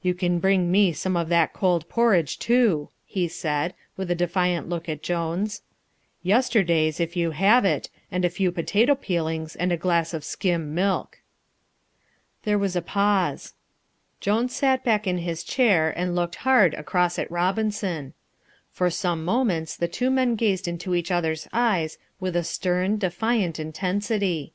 "You 0.00 0.14
can 0.14 0.38
bring 0.38 0.72
me 0.72 0.94
some 0.94 1.14
of 1.14 1.28
that 1.28 1.52
cold 1.52 1.90
porridge 1.90 2.38
too," 2.38 2.88
he 3.04 3.28
said, 3.28 3.74
with 3.98 4.10
a 4.10 4.14
defiant 4.14 4.66
look 4.66 4.88
at 4.88 5.02
Jones; 5.02 5.60
"yesterday's, 6.22 7.00
if 7.00 7.18
you 7.18 7.32
have 7.32 7.66
it, 7.66 7.90
and 8.10 8.24
a 8.24 8.30
few 8.30 8.50
potato 8.50 8.94
peelings 8.94 9.54
and 9.56 9.70
a 9.70 9.76
glass 9.76 10.14
of 10.14 10.24
skim 10.24 10.74
milk." 10.74 11.20
There 12.44 12.56
was 12.56 12.76
a 12.76 12.80
pause. 12.80 13.52
Jones 14.20 14.56
sat 14.56 14.84
back 14.84 15.06
in 15.06 15.18
his 15.18 15.44
chair 15.44 15.92
and 15.94 16.16
looked 16.16 16.36
hard 16.46 16.72
across 16.72 17.18
at 17.18 17.30
Robinson. 17.30 18.14
For 18.72 18.88
some 18.88 19.22
moments 19.22 19.76
the 19.76 19.86
two 19.86 20.10
men 20.10 20.34
gazed 20.34 20.66
into 20.66 20.94
each 20.94 21.10
other's 21.10 21.46
eyes 21.52 21.98
with 22.18 22.36
a 22.36 22.42
stern, 22.42 22.96
defiant 22.96 23.60
intensity. 23.60 24.54